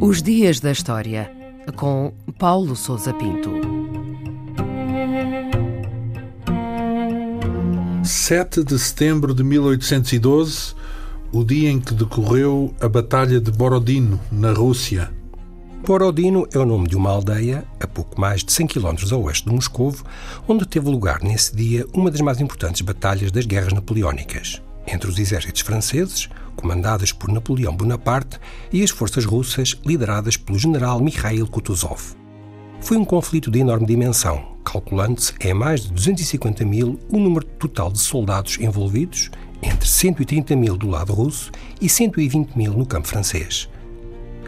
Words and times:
Os 0.00 0.20
Dias 0.20 0.60
da 0.60 0.72
História, 0.72 1.30
com 1.76 2.12
Paulo 2.38 2.74
Souza 2.74 3.14
Pinto. 3.14 3.50
7 8.02 8.64
de 8.64 8.78
setembro 8.78 9.32
de 9.32 9.44
1812, 9.44 10.74
o 11.32 11.44
dia 11.44 11.70
em 11.70 11.80
que 11.80 11.94
decorreu 11.94 12.74
a 12.80 12.88
Batalha 12.88 13.40
de 13.40 13.50
Borodino, 13.50 14.20
na 14.30 14.52
Rússia. 14.52 15.10
Borodino 15.84 16.46
é 16.52 16.58
o 16.58 16.64
nome 16.64 16.86
de 16.86 16.96
uma 16.96 17.10
aldeia 17.10 17.64
a 17.80 17.88
pouco 17.88 18.20
mais 18.20 18.44
de 18.44 18.52
100 18.52 18.68
km 18.68 18.94
a 19.10 19.16
oeste 19.16 19.48
de 19.48 19.52
Moscou, 19.52 19.92
onde 20.46 20.64
teve 20.64 20.88
lugar 20.88 21.20
nesse 21.22 21.56
dia 21.56 21.84
uma 21.92 22.08
das 22.08 22.20
mais 22.20 22.40
importantes 22.40 22.82
batalhas 22.82 23.32
das 23.32 23.44
guerras 23.46 23.72
napoleónicas 23.72 24.62
entre 24.86 25.08
os 25.08 25.18
exércitos 25.18 25.62
franceses, 25.62 26.28
comandados 26.56 27.12
por 27.12 27.30
Napoleão 27.30 27.74
Bonaparte, 27.74 28.38
e 28.72 28.82
as 28.82 28.90
forças 28.90 29.24
russas, 29.24 29.76
lideradas 29.84 30.36
pelo 30.36 30.58
general 30.58 31.00
Mikhail 31.00 31.46
Kutuzov. 31.46 32.14
Foi 32.80 32.96
um 32.96 33.04
conflito 33.04 33.50
de 33.50 33.60
enorme 33.60 33.86
dimensão, 33.86 34.56
calculando-se 34.64 35.34
em 35.40 35.54
mais 35.54 35.82
de 35.82 35.92
250 35.92 36.64
mil 36.64 36.98
o 37.08 37.18
número 37.18 37.44
total 37.44 37.92
de 37.92 38.00
soldados 38.00 38.58
envolvidos, 38.58 39.30
entre 39.62 39.88
130 39.88 40.56
mil 40.56 40.76
do 40.76 40.88
lado 40.88 41.12
russo 41.12 41.50
e 41.80 41.88
120 41.88 42.56
mil 42.56 42.72
no 42.72 42.84
campo 42.84 43.06
francês. 43.06 43.68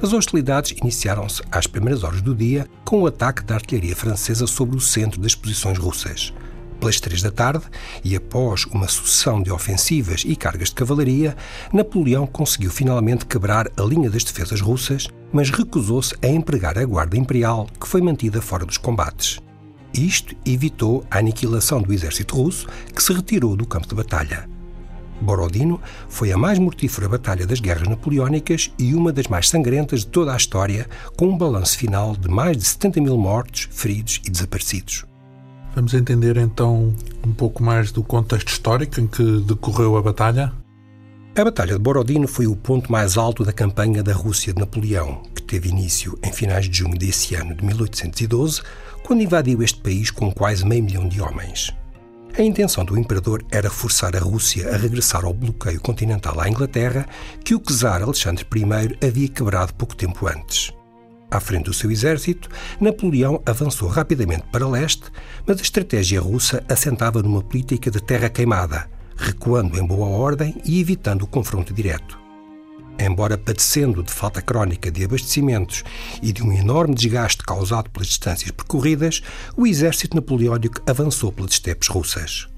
As 0.00 0.12
hostilidades 0.12 0.76
iniciaram-se 0.80 1.42
às 1.50 1.66
primeiras 1.66 2.04
horas 2.04 2.22
do 2.22 2.32
dia 2.32 2.68
com 2.84 3.02
o 3.02 3.06
ataque 3.06 3.42
da 3.42 3.56
artilharia 3.56 3.96
francesa 3.96 4.46
sobre 4.46 4.76
o 4.76 4.80
centro 4.80 5.20
das 5.20 5.34
posições 5.34 5.76
russas. 5.76 6.32
Pelas 6.78 7.00
três 7.00 7.20
da 7.20 7.32
tarde, 7.32 7.64
e 8.04 8.14
após 8.14 8.64
uma 8.66 8.86
sucessão 8.86 9.42
de 9.42 9.50
ofensivas 9.50 10.22
e 10.24 10.36
cargas 10.36 10.68
de 10.68 10.76
cavalaria, 10.76 11.36
Napoleão 11.72 12.28
conseguiu 12.28 12.70
finalmente 12.70 13.26
quebrar 13.26 13.68
a 13.76 13.82
linha 13.82 14.08
das 14.08 14.22
defesas 14.22 14.60
russas, 14.60 15.08
mas 15.32 15.50
recusou-se 15.50 16.14
a 16.22 16.28
empregar 16.28 16.78
a 16.78 16.84
guarda 16.84 17.18
imperial, 17.18 17.66
que 17.80 17.88
foi 17.88 18.00
mantida 18.00 18.40
fora 18.40 18.64
dos 18.64 18.76
combates. 18.76 19.40
Isto 19.92 20.36
evitou 20.46 21.04
a 21.10 21.18
aniquilação 21.18 21.82
do 21.82 21.92
exército 21.92 22.36
russo, 22.36 22.68
que 22.94 23.02
se 23.02 23.12
retirou 23.12 23.56
do 23.56 23.66
campo 23.66 23.88
de 23.88 23.96
batalha. 23.96 24.48
Borodino 25.20 25.80
foi 26.08 26.32
a 26.32 26.38
mais 26.38 26.58
mortífera 26.58 27.08
batalha 27.08 27.46
das 27.46 27.60
guerras 27.60 27.88
napoleónicas 27.88 28.72
e 28.78 28.94
uma 28.94 29.12
das 29.12 29.26
mais 29.26 29.48
sangrentas 29.48 30.00
de 30.00 30.08
toda 30.08 30.32
a 30.32 30.36
história, 30.36 30.88
com 31.16 31.28
um 31.28 31.36
balanço 31.36 31.76
final 31.76 32.16
de 32.16 32.28
mais 32.28 32.56
de 32.56 32.64
70 32.64 33.00
mil 33.00 33.16
mortos, 33.16 33.68
feridos 33.70 34.20
e 34.24 34.30
desaparecidos. 34.30 35.04
Vamos 35.74 35.94
entender 35.94 36.36
então 36.36 36.94
um 37.24 37.32
pouco 37.32 37.62
mais 37.62 37.92
do 37.92 38.02
contexto 38.02 38.48
histórico 38.48 39.00
em 39.00 39.06
que 39.06 39.40
decorreu 39.40 39.96
a 39.96 40.02
batalha? 40.02 40.52
A 41.36 41.44
Batalha 41.44 41.74
de 41.74 41.78
Borodino 41.78 42.26
foi 42.26 42.48
o 42.48 42.56
ponto 42.56 42.90
mais 42.90 43.16
alto 43.16 43.44
da 43.44 43.52
campanha 43.52 44.02
da 44.02 44.12
Rússia 44.12 44.52
de 44.52 44.58
Napoleão, 44.58 45.22
que 45.32 45.40
teve 45.40 45.68
início 45.68 46.18
em 46.20 46.32
finais 46.32 46.68
de 46.68 46.78
junho 46.78 46.98
desse 46.98 47.36
ano 47.36 47.54
de 47.54 47.64
1812, 47.64 48.60
quando 49.04 49.22
invadiu 49.22 49.62
este 49.62 49.78
país 49.78 50.10
com 50.10 50.32
quase 50.32 50.66
meio 50.66 50.82
milhão 50.82 51.08
de 51.08 51.20
homens. 51.20 51.72
A 52.38 52.42
intenção 52.42 52.84
do 52.84 52.96
imperador 52.96 53.44
era 53.50 53.68
forçar 53.68 54.14
a 54.14 54.20
Rússia 54.20 54.72
a 54.72 54.76
regressar 54.76 55.24
ao 55.24 55.34
bloqueio 55.34 55.80
continental 55.80 56.38
à 56.38 56.48
Inglaterra, 56.48 57.04
que 57.44 57.52
o 57.52 57.58
czar 57.58 58.00
Alexandre 58.00 58.46
I 58.54 59.04
havia 59.04 59.28
quebrado 59.28 59.74
pouco 59.74 59.96
tempo 59.96 60.28
antes. 60.28 60.72
À 61.28 61.40
frente 61.40 61.64
do 61.64 61.74
seu 61.74 61.90
exército, 61.90 62.48
Napoleão 62.80 63.42
avançou 63.44 63.88
rapidamente 63.88 64.44
para 64.52 64.68
leste, 64.68 65.10
mas 65.44 65.58
a 65.58 65.62
estratégia 65.62 66.20
russa 66.20 66.62
assentava 66.68 67.20
numa 67.24 67.42
política 67.42 67.90
de 67.90 68.00
terra 68.00 68.28
queimada, 68.28 68.88
recuando 69.16 69.76
em 69.76 69.84
boa 69.84 70.06
ordem 70.06 70.54
e 70.64 70.80
evitando 70.80 71.22
o 71.22 71.26
confronto 71.26 71.74
direto. 71.74 72.27
Embora 72.98 73.38
padecendo 73.38 74.02
de 74.02 74.12
falta 74.12 74.42
crónica 74.42 74.90
de 74.90 75.04
abastecimentos 75.04 75.84
e 76.20 76.32
de 76.32 76.42
um 76.42 76.52
enorme 76.52 76.94
desgaste 76.94 77.44
causado 77.44 77.88
pelas 77.90 78.08
distâncias 78.08 78.50
percorridas, 78.50 79.22
o 79.56 79.66
exército 79.66 80.16
napoleónico 80.16 80.82
avançou 80.84 81.30
pelas 81.30 81.52
estepes 81.52 81.88
russas. 81.88 82.48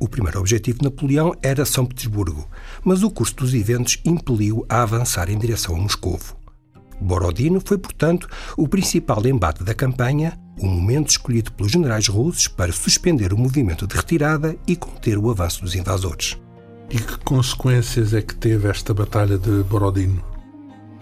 O 0.00 0.08
primeiro 0.08 0.38
objetivo 0.38 0.78
de 0.78 0.84
Napoleão 0.84 1.34
era 1.42 1.66
São 1.66 1.84
Petersburgo, 1.84 2.48
mas 2.84 3.02
o 3.02 3.10
curso 3.10 3.34
dos 3.34 3.52
eventos 3.52 3.98
impeliu 4.04 4.64
a 4.68 4.82
avançar 4.82 5.28
em 5.28 5.36
direção 5.36 5.74
a 5.74 5.78
Moscovo. 5.78 6.36
Borodino 7.00 7.60
foi, 7.64 7.76
portanto, 7.76 8.28
o 8.56 8.68
principal 8.68 9.26
embate 9.26 9.64
da 9.64 9.74
campanha, 9.74 10.38
o 10.58 10.66
momento 10.66 11.08
escolhido 11.08 11.52
pelos 11.52 11.72
generais 11.72 12.06
russos 12.06 12.46
para 12.46 12.72
suspender 12.72 13.32
o 13.32 13.38
movimento 13.38 13.86
de 13.86 13.96
retirada 13.96 14.56
e 14.66 14.76
conter 14.76 15.18
o 15.18 15.30
avanço 15.30 15.62
dos 15.62 15.74
invasores. 15.74 16.38
E 16.90 16.98
que 16.98 17.18
consequências 17.18 18.12
é 18.12 18.20
que 18.20 18.34
teve 18.34 18.68
esta 18.68 18.92
Batalha 18.92 19.38
de 19.38 19.62
Borodino? 19.62 20.24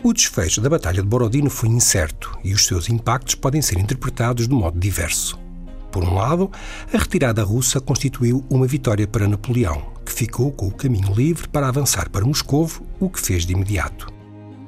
O 0.03 0.13
desfecho 0.13 0.61
da 0.61 0.69
Batalha 0.69 1.03
de 1.03 1.09
Borodino 1.09 1.49
foi 1.49 1.71
incerto 1.71 2.39
e 2.45 2.53
os 2.53 2.67
seus 2.67 2.91
impactos 2.91 3.35
podem 3.35 3.63
ser 3.63 3.79
interpretados 3.79 4.47
de 4.47 4.55
modo 4.55 4.79
diverso. 4.79 5.39
Por 5.91 6.05
um 6.05 6.13
lado, 6.13 6.51
a 6.93 6.99
retirada 6.99 7.43
russa 7.43 7.81
constituiu 7.81 8.45
uma 8.51 8.67
vitória 8.67 9.09
para 9.09 9.27
Napoleão, 9.27 9.83
que 10.05 10.13
ficou 10.13 10.53
com 10.53 10.69
o 10.69 10.75
caminho 10.75 11.15
livre 11.15 11.49
para 11.49 11.69
avançar 11.69 12.11
para 12.11 12.27
Moscovo, 12.27 12.85
o 13.01 13.09
que 13.09 13.19
fez 13.19 13.47
de 13.47 13.55
imediato. 13.55 14.13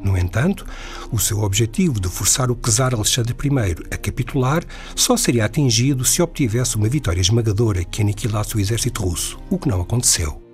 No 0.02 0.16
entanto, 0.16 0.64
o 1.12 1.18
seu 1.18 1.40
objetivo 1.42 2.00
de 2.00 2.08
forçar 2.08 2.50
o 2.50 2.56
czar 2.56 2.94
Alexandre 2.94 3.36
I 3.44 3.94
a 3.94 3.98
capitular 3.98 4.64
só 4.96 5.18
seria 5.18 5.44
atingido 5.44 6.02
se 6.02 6.22
obtivesse 6.22 6.76
uma 6.76 6.88
vitória 6.88 7.20
esmagadora 7.20 7.84
que 7.84 8.00
aniquilasse 8.00 8.56
o 8.56 8.60
exército 8.60 9.02
russo, 9.02 9.38
o 9.50 9.58
que 9.58 9.68
não 9.68 9.82
aconteceu. 9.82 10.49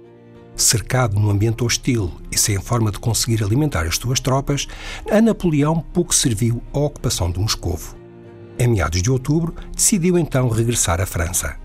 Cercado 0.56 1.21
num 1.21 1.28
ambiente 1.28 1.62
hostil 1.62 2.11
e 2.33 2.39
sem 2.39 2.59
forma 2.59 2.91
de 2.91 2.99
conseguir 2.99 3.44
alimentar 3.44 3.87
as 3.87 3.97
suas 3.97 4.21
tropas, 4.21 4.67
a 5.11 5.21
Napoleão 5.21 5.81
pouco 5.93 6.15
serviu 6.15 6.62
à 6.72 6.78
ocupação 6.78 7.31
de 7.31 7.39
Moscovo. 7.39 7.94
Em 8.59 8.67
meados 8.67 9.03
de 9.03 9.11
outubro, 9.11 9.55
decidiu 9.75 10.17
então 10.17 10.49
regressar 10.49 10.99
à 10.99 11.05
França. 11.05 11.56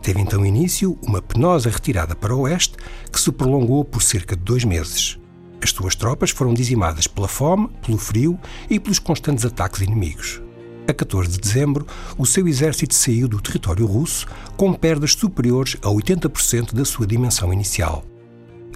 Teve 0.00 0.20
então 0.20 0.46
início 0.46 0.96
uma 1.02 1.20
penosa 1.20 1.68
retirada 1.68 2.14
para 2.14 2.32
o 2.32 2.42
oeste 2.42 2.76
que 3.12 3.20
se 3.20 3.32
prolongou 3.32 3.84
por 3.84 4.02
cerca 4.02 4.36
de 4.36 4.42
dois 4.44 4.62
meses. 4.62 5.18
As 5.60 5.70
suas 5.70 5.96
tropas 5.96 6.30
foram 6.30 6.54
dizimadas 6.54 7.08
pela 7.08 7.26
fome, 7.26 7.68
pelo 7.84 7.98
frio 7.98 8.38
e 8.70 8.78
pelos 8.78 9.00
constantes 9.00 9.44
ataques 9.44 9.80
inimigos. 9.80 10.40
A 10.86 10.94
14 10.94 11.32
de 11.32 11.38
dezembro, 11.38 11.84
o 12.16 12.24
seu 12.24 12.46
exército 12.46 12.94
saiu 12.94 13.26
do 13.26 13.40
território 13.40 13.84
russo 13.84 14.28
com 14.56 14.72
perdas 14.72 15.12
superiores 15.12 15.76
a 15.82 15.88
80% 15.88 16.72
da 16.72 16.84
sua 16.84 17.04
dimensão 17.04 17.52
inicial. 17.52 18.04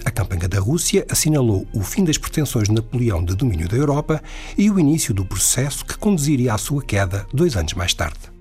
A 0.05 0.11
campanha 0.11 0.47
da 0.47 0.59
Rússia 0.59 1.05
assinalou 1.09 1.65
o 1.73 1.81
fim 1.81 2.03
das 2.03 2.17
pretensões 2.17 2.67
de 2.67 2.73
Napoleão 2.73 3.23
de 3.23 3.35
domínio 3.35 3.69
da 3.69 3.77
Europa 3.77 4.21
e 4.57 4.69
o 4.69 4.79
início 4.79 5.13
do 5.13 5.25
processo 5.25 5.85
que 5.85 5.97
conduziria 5.97 6.53
à 6.53 6.57
sua 6.57 6.83
queda 6.83 7.25
dois 7.33 7.55
anos 7.55 7.73
mais 7.73 7.93
tarde. 7.93 8.32